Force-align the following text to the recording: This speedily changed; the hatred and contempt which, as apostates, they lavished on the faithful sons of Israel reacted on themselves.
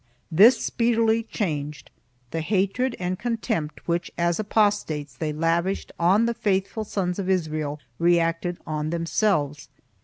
This 0.31 0.59
speedily 0.65 1.21
changed; 1.21 1.91
the 2.31 2.41
hatred 2.41 2.95
and 2.97 3.19
contempt 3.19 3.87
which, 3.87 4.09
as 4.17 4.39
apostates, 4.39 5.13
they 5.15 5.31
lavished 5.31 5.91
on 5.99 6.25
the 6.25 6.33
faithful 6.33 6.83
sons 6.83 7.19
of 7.19 7.29
Israel 7.29 7.79
reacted 7.99 8.57
on 8.65 8.89
themselves. 8.89 9.69